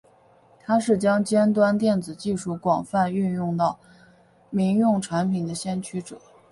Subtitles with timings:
[0.59, 3.77] 他是将尖端电子技术广泛运用到
[4.49, 6.17] 民用产品的先驱者。